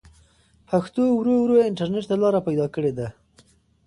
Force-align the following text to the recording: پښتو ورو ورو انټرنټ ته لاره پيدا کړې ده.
پښتو 0.69 1.03
ورو 1.13 1.33
ورو 1.41 1.57
انټرنټ 1.69 2.05
ته 2.09 2.15
لاره 2.21 2.39
پيدا 2.47 2.65
کړې 2.75 2.91
ده. 2.97 3.07